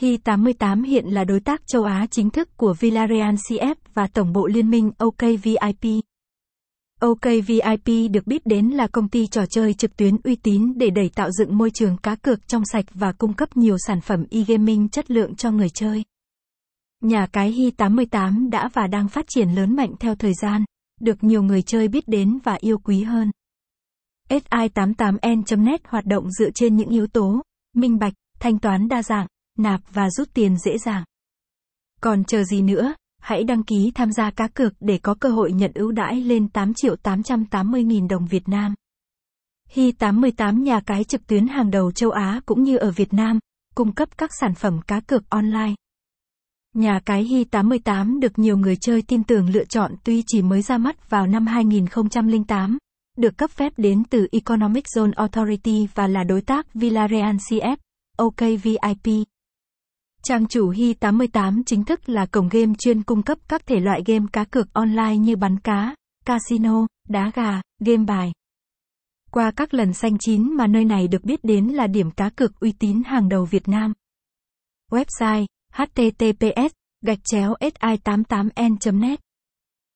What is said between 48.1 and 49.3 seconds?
được nhiều người chơi tin